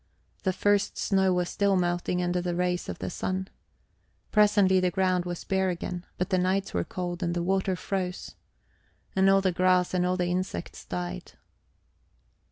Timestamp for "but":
6.17-6.31